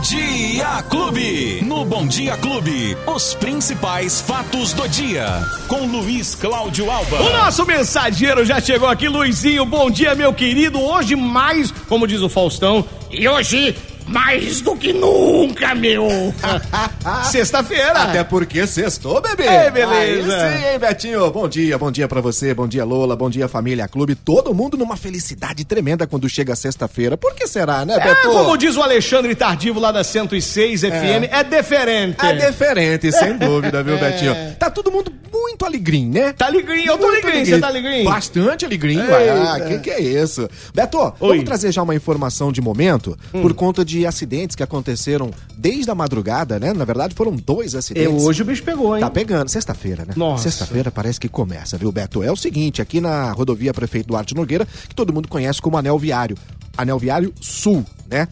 [0.00, 1.62] Dia Clube.
[1.62, 5.26] No Bom Dia Clube, os principais fatos do dia.
[5.68, 7.20] Com Luiz Cláudio Alba.
[7.20, 9.66] O nosso mensageiro já chegou aqui, Luizinho.
[9.66, 10.80] Bom dia, meu querido.
[10.80, 13.76] Hoje mais, como diz o Faustão, e hoje
[14.10, 16.08] mais do que nunca, meu.
[17.30, 17.92] Sexta-feira.
[18.02, 19.44] Até porque sextou, bebê.
[19.44, 20.36] É, beleza.
[20.36, 21.30] Aí sim, hein, Betinho?
[21.30, 24.14] Bom dia, bom dia pra você, bom dia, Lola, bom dia, família Clube.
[24.14, 27.16] Todo mundo numa felicidade tremenda quando chega sexta-feira.
[27.16, 28.28] Por que será, né, É, Beto?
[28.30, 32.24] como diz o Alexandre Tardivo lá da 106 FM, é diferente.
[32.24, 34.34] É diferente, sem dúvida, viu, Betinho?
[34.58, 36.32] Tá todo mundo muito alegrinho, né?
[36.32, 38.04] Tá alegrinho, eu tô alegrinho, você tá alegrinho?
[38.04, 39.02] Bastante alegrinho.
[39.48, 40.48] Ah, que que é isso?
[40.74, 41.04] Beto, Oi.
[41.06, 41.12] Hum.
[41.28, 45.94] vamos trazer já uma informação de momento por conta de acidentes que aconteceram desde a
[45.94, 46.72] madrugada, né?
[46.72, 48.22] Na verdade, foram dois É, acidentes.
[48.24, 49.00] hoje o bicho pegou, hein?
[49.02, 50.14] Tá pegando, sexta-feira, né?
[50.16, 50.44] Nossa.
[50.44, 52.22] Sexta-feira parece que começa, viu, Beto?
[52.22, 55.98] É o seguinte, aqui na rodovia Prefeito Duarte Nogueira, que todo mundo conhece como Anel
[55.98, 56.36] Viário.
[56.76, 58.26] Anel Viário Sul, né?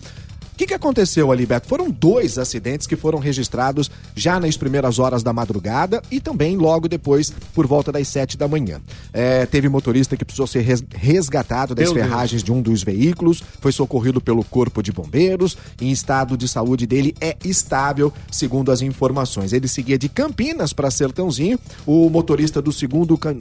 [0.58, 1.68] O que, que aconteceu ali, Beto?
[1.68, 6.88] Foram dois acidentes que foram registrados já nas primeiras horas da madrugada e também logo
[6.88, 8.80] depois, por volta das sete da manhã.
[9.12, 12.06] É, teve motorista que precisou ser res- resgatado das Meu Deus.
[12.08, 16.88] ferragens de um dos veículos, foi socorrido pelo Corpo de Bombeiros, em estado de saúde
[16.88, 19.52] dele é estável, segundo as informações.
[19.52, 21.56] Ele seguia de Campinas para Sertãozinho,
[21.86, 23.38] o motorista do segundo cam-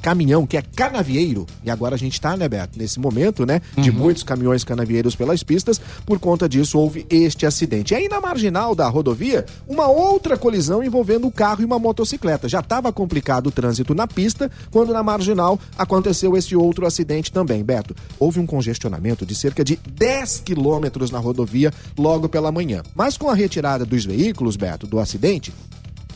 [0.00, 3.90] caminhão, que é canavieiro, e agora a gente tá, né, Beto, nesse momento, né, de
[3.90, 7.94] muitos caminhões canavieiros pelas pistas, por conta disso houve este acidente.
[7.94, 12.48] E aí na marginal da rodovia, uma outra colisão envolvendo um carro e uma motocicleta.
[12.48, 17.62] Já estava complicado o trânsito na pista, quando na marginal aconteceu esse outro acidente também,
[17.62, 17.94] Beto.
[18.18, 22.82] Houve um congestionamento de cerca de 10 quilômetros na rodovia logo pela manhã.
[22.94, 25.52] Mas com a retirada dos veículos, Beto, do acidente,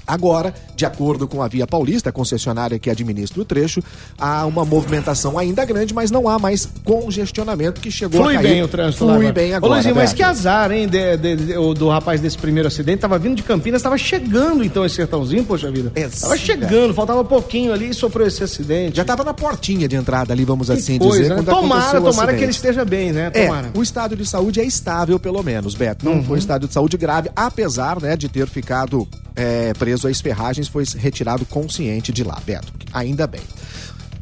[0.06, 3.83] Agora, de acordo com a Via Paulista, a concessionária que administra o trecho,
[4.19, 8.53] há uma movimentação ainda grande, mas não há mais congestionamento que chegou Flui a cair.
[8.53, 9.33] bem o trânsito Flui agora.
[9.33, 9.73] bem Ô, agora.
[9.75, 12.98] Luizinho, mas que azar, hein, de- de- de- o- do rapaz desse primeiro acidente.
[13.00, 15.92] Tava vindo de Campinas, tava chegando então esse sertãozinho, poxa vida.
[15.95, 16.20] Exato.
[16.23, 18.96] Tava chegando, faltava pouquinho ali e sofreu esse acidente.
[18.96, 21.35] Já estava na portinha de entrada ali, vamos Que assim coisa, dizer, né?
[21.36, 23.30] quando Tomara, tomara que ele esteja bem, né?
[23.35, 23.70] É, Tomara.
[23.74, 26.05] o estado de saúde é estável, pelo menos, Beto.
[26.05, 26.24] Não Uhum.
[26.24, 30.85] foi estado de saúde grave, apesar né, de ter ficado é, preso às ferragens, foi
[30.97, 32.73] retirado consciente de lá, Beto.
[32.93, 33.43] Ainda bem.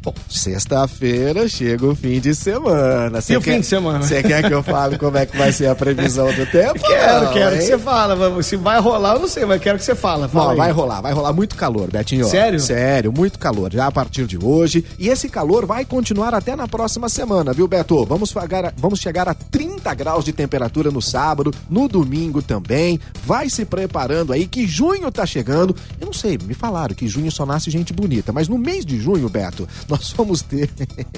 [0.03, 3.21] Bom, sexta-feira chega o fim de semana.
[3.21, 4.01] Cê E o fim de semana?
[4.01, 6.79] Você quer que eu fale como é que vai ser a previsão do tempo?
[6.79, 7.67] Quero, Não, quero que hein?
[7.67, 8.41] você fala.
[8.41, 10.27] Se vai rolar, eu não sei, mas quero que você fala.
[10.27, 12.25] Fala Não, vai rolar, vai rolar muito calor, Betinho.
[12.25, 12.59] Sério?
[12.59, 14.83] Sério, muito calor, já a partir de hoje.
[14.97, 18.03] E esse calor vai continuar até na próxima semana, viu, Beto?
[18.03, 22.99] Vamos, fagar, vamos chegar a 30 graus de temperatura no sábado, no domingo também.
[23.23, 25.75] Vai se preparando aí, que junho tá chegando.
[25.99, 28.99] Eu não sei, me falaram que junho só nasce gente bonita, mas no mês de
[28.99, 30.69] junho, Beto, nós vamos ter.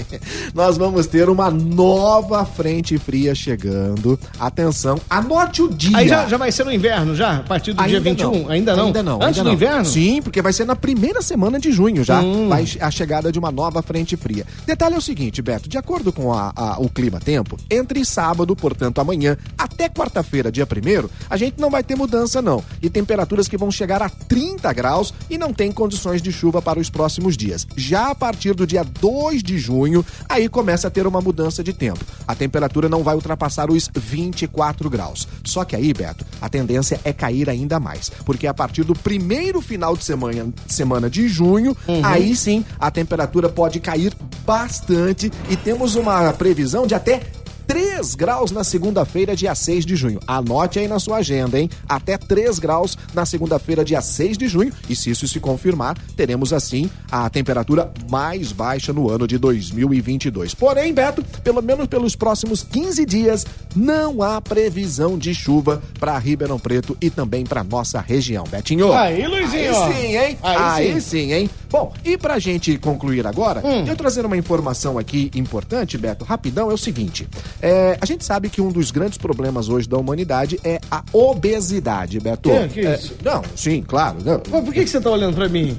[0.53, 4.19] nós vamos ter uma nova frente fria chegando.
[4.39, 5.97] Atenção, anote o dia.
[5.97, 7.37] Aí já, já vai ser no inverno, já?
[7.37, 8.49] A partir do dia 21?
[8.49, 8.85] Ainda não?
[8.87, 9.15] Ainda não.
[9.15, 9.53] Antes ainda do não.
[9.53, 9.85] inverno?
[9.85, 12.19] Sim, porque vai ser na primeira semana de junho já.
[12.21, 12.49] Hum.
[12.49, 14.45] Vai a chegada de uma nova frente fria.
[14.65, 18.99] Detalhe é o seguinte, Beto, de acordo com a- a- o clima-tempo, entre sábado, portanto
[18.99, 22.63] amanhã, até quarta-feira, dia 1 a gente não vai ter mudança não.
[22.81, 26.79] E temperaturas que vão chegar a 30 graus e não tem condições de chuva para
[26.79, 27.67] os próximos dias.
[27.75, 31.73] Já a partir do dia 2 de junho, aí começa a ter uma mudança de
[31.73, 32.03] tempo.
[32.27, 35.27] A temperatura não vai ultrapassar os 24 graus.
[35.43, 38.09] Só que aí, Beto, a tendência é cair ainda mais.
[38.25, 43.49] Porque a partir do primeiro final de semana, semana de junho, aí sim a temperatura
[43.49, 44.13] pode cair
[44.45, 47.21] bastante e temos uma previsão de até
[47.67, 50.19] 3 graus na segunda-feira, dia 6 de junho.
[50.27, 51.69] Anote aí na sua agenda, hein?
[51.87, 54.71] Até 3 graus na segunda-feira, dia 6 de junho.
[54.89, 60.53] E se isso se confirmar, teremos assim a temperatura mais baixa no ano de 2022.
[60.53, 66.59] Porém, Beto, pelo menos pelos próximos 15 dias, não há previsão de chuva para Ribeirão
[66.59, 68.43] Preto e também para nossa região.
[68.49, 68.91] Betinho.
[68.93, 69.75] Aí, Luizinho.
[69.83, 70.37] Aí sim, hein?
[70.43, 70.99] Aí Aí, sim.
[70.99, 71.33] sim.
[71.33, 71.49] hein?
[71.69, 73.85] Bom, e pra gente concluir agora, Hum.
[73.87, 77.27] eu trazer uma informação aqui importante, Beto, rapidão, é o seguinte.
[77.61, 82.19] É, a gente sabe que um dos grandes problemas hoje da humanidade é a obesidade,
[82.19, 82.49] Beto.
[82.49, 82.67] Que?
[82.69, 83.15] Que É, isso?
[83.23, 84.17] não, sim, claro.
[84.23, 85.75] Não, Mas por que, que você tá olhando pra mim?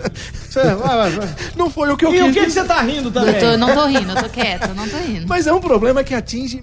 [0.48, 1.28] Você, vai, vai, vai.
[1.56, 2.60] não foi o que eu E o quis que, que dizer.
[2.62, 3.34] você tá rindo também?
[3.34, 5.26] Eu tô- não tô rindo, eu tô quieta, não tô rindo.
[5.28, 6.62] Mas é um problema que atinge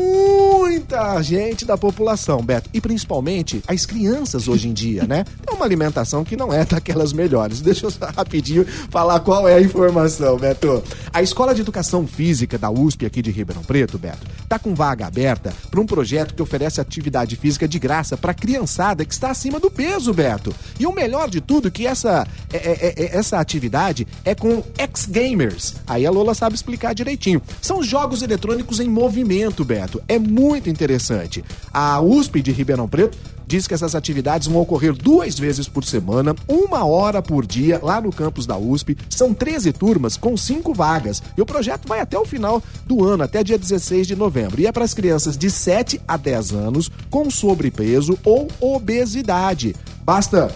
[0.00, 2.68] muita gente da população, Beto.
[2.72, 5.24] E principalmente as crianças hoje em dia, né?
[5.46, 7.60] É uma alimentação que não é daquelas melhores.
[7.60, 10.82] Deixa eu só rapidinho falar qual é a informação, Beto.
[11.12, 15.06] A Escola de Educação Física da USP aqui de Ribeirão Preto, Beto, tá com vaga
[15.06, 19.60] aberta para um projeto que oferece atividade física de graça para criançada que está acima
[19.60, 20.54] do peso, Beto.
[20.78, 24.62] E o melhor de tudo é que essa, é- é- é- essa atividade é com
[24.78, 25.74] X-Gamers.
[25.86, 27.40] Aí a Lola sabe explicar direitinho.
[27.60, 29.89] São jogos eletrônicos em movimento, Beto.
[30.06, 31.42] É muito interessante.
[31.72, 33.18] A USP de Ribeirão Preto
[33.50, 38.00] diz que essas atividades vão ocorrer duas vezes por semana, uma hora por dia, lá
[38.00, 38.96] no campus da USP.
[39.08, 41.20] São 13 turmas com cinco vagas.
[41.36, 44.60] E o projeto vai até o final do ano, até dia 16 de novembro.
[44.60, 49.74] E é para as crianças de 7 a 10 anos com sobrepeso ou obesidade.
[50.04, 50.54] Basta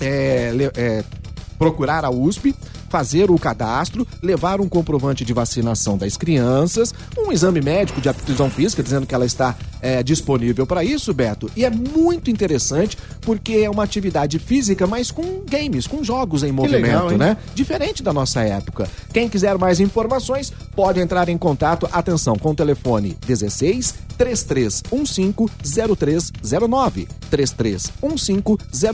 [0.00, 1.04] é, é,
[1.58, 2.54] procurar a USP
[2.88, 8.50] fazer o cadastro, levar um comprovante de vacinação das crianças, um exame médico de aptidão
[8.50, 11.50] física, dizendo que ela está é, disponível para isso, Beto.
[11.56, 16.52] E é muito interessante porque é uma atividade física, mas com games, com jogos em
[16.52, 17.36] movimento, legal, né?
[17.54, 18.88] Diferente da nossa época.
[19.12, 25.34] Quem quiser mais informações, pode entrar em contato, atenção, com o telefone 16 3315
[26.42, 27.08] 0309.
[27.30, 28.42] 3315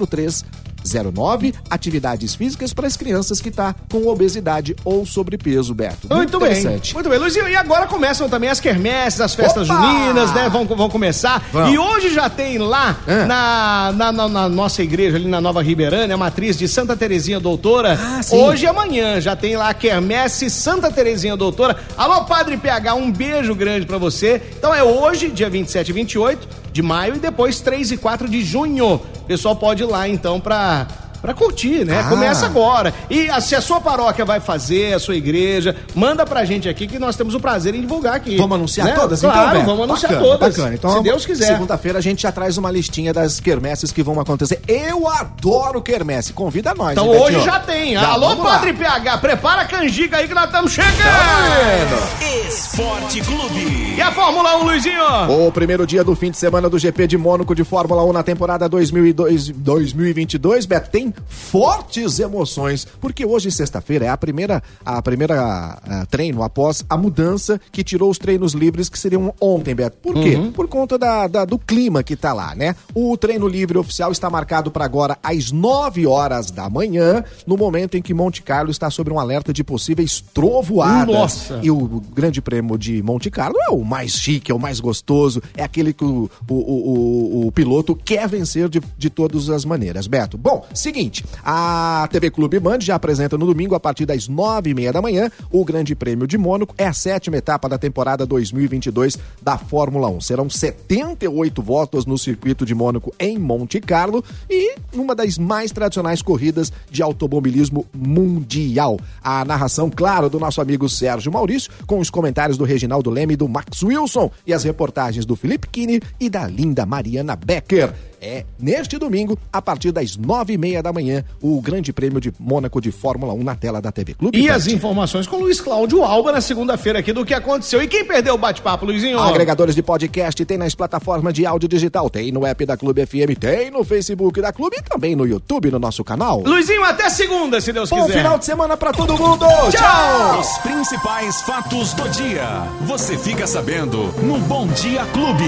[0.06, 0.63] 0309.
[0.84, 6.08] 09, atividades físicas para as crianças que tá com obesidade ou sobrepeso, Beto.
[6.10, 6.80] Muito, muito bem.
[6.94, 7.48] Muito bem, Luizinho.
[7.48, 9.80] E agora começam também as quermesses, as festas Opa!
[9.80, 10.48] juninas, né?
[10.48, 11.42] Vão, vão começar.
[11.52, 11.72] Vamos.
[11.72, 13.24] E hoje já tem lá é.
[13.24, 17.40] na, na, na, na, nossa igreja, ali na Nova Ribeirânia, a matriz de Santa Terezinha
[17.40, 17.98] Doutora.
[18.00, 21.76] Ah, hoje e amanhã já tem lá a quermesse Santa Terezinha Doutora.
[21.96, 24.42] Alô, Padre PH, um beijo grande para você.
[24.58, 28.42] Então é hoje, dia 27 e 28 de maio e depois 3 e 4 de
[28.42, 28.94] junho.
[28.96, 30.88] O pessoal pode ir lá então para
[31.24, 32.02] para curtir, né?
[32.04, 32.10] Ah.
[32.10, 32.92] Começa agora.
[33.08, 36.86] E a, se a sua paróquia vai fazer, a sua igreja, manda pra gente aqui
[36.86, 38.36] que nós temos o prazer em divulgar aqui.
[38.36, 38.92] Vamos anunciar né?
[38.92, 40.56] todas, então, claro, então, vamos anunciar bacana, todas.
[40.56, 40.74] Bacana.
[40.74, 41.46] Então, se Deus quiser.
[41.46, 44.60] Segunda-feira a gente já traz uma listinha das quermesses que vão acontecer.
[44.68, 46.34] Eu adoro quermesse.
[46.34, 46.92] Convida nós.
[46.92, 47.94] Então hoje já tem.
[47.94, 48.78] Já, Alô, Padre lá.
[48.78, 50.92] PH, prepara a canjica aí que nós estamos chegando.
[50.92, 53.94] Tá Esporte Clube.
[53.96, 55.46] E a Fórmula 1, Luizinho?
[55.46, 58.22] O primeiro dia do fim de semana do GP de Mônaco de Fórmula 1 na
[58.22, 65.78] temporada 2002, 2022, Beto, tem fortes emoções, porque hoje, sexta-feira, é a primeira, a primeira
[65.84, 69.96] a, treino após a mudança que tirou os treinos livres que seriam ontem, Beto.
[70.02, 70.36] Por quê?
[70.36, 70.52] Uhum.
[70.52, 72.74] Por conta da, da, do clima que tá lá, né?
[72.94, 77.96] O treino livre oficial está marcado para agora às 9 horas da manhã, no momento
[77.96, 81.14] em que Monte Carlo está sob um alerta de possíveis trovoadas.
[81.14, 81.60] Nossa!
[81.62, 85.42] E o Grande Prêmio de Monte Carlo é o mais chique, é o mais gostoso,
[85.56, 90.06] é aquele que o, o, o, o piloto quer vencer de, de todas as maneiras.
[90.06, 91.03] Beto, bom, seguinte,
[91.44, 95.02] a TV Clube Band já apresenta no domingo, a partir das nove e meia da
[95.02, 96.74] manhã, o Grande Prêmio de Mônaco.
[96.78, 100.20] É a sétima etapa da temporada 2022 da Fórmula 1.
[100.20, 106.22] Serão 78 voltas no circuito de Mônaco em Monte Carlo e uma das mais tradicionais
[106.22, 108.98] corridas de automobilismo mundial.
[109.22, 113.36] A narração, claro, do nosso amigo Sérgio Maurício, com os comentários do Reginaldo Leme e
[113.36, 117.92] do Max Wilson e as reportagens do Felipe Kine e da linda Mariana Becker
[118.24, 122.32] é neste domingo, a partir das nove e meia da manhã, o Grande Prêmio de
[122.38, 124.38] Mônaco de Fórmula 1 na tela da TV Clube.
[124.38, 127.82] E as informações com o Luiz Cláudio Alba na segunda-feira aqui do que aconteceu.
[127.82, 129.18] E quem perdeu o bate-papo, Luizinho?
[129.18, 133.38] Agregadores de podcast tem nas plataformas de áudio digital, tem no app da Clube FM,
[133.38, 136.42] tem no Facebook da Clube e também no YouTube, no nosso canal.
[136.44, 138.14] Luizinho, até segunda, se Deus Bom quiser.
[138.14, 139.44] Bom final de semana pra todo mundo.
[139.70, 139.70] Tchau!
[139.70, 140.40] Tchau!
[140.40, 142.66] Os principais fatos do dia.
[142.82, 145.44] Você fica sabendo no Bom Dia Clube.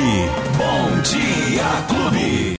[0.58, 2.46] Bom Dia Clube.